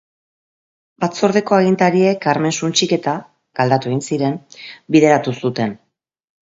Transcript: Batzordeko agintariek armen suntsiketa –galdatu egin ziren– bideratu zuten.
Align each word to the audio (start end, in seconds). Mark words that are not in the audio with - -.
Batzordeko 1.03 1.57
agintariek 1.59 2.25
armen 2.33 2.57
suntsiketa 2.63 3.15
–galdatu 3.61 3.93
egin 3.95 4.05
ziren– 4.11 4.43
bideratu 4.97 5.41
zuten. 5.41 5.83